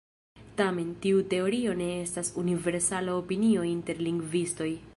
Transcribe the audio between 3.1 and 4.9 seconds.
opinio inter lingvistoj.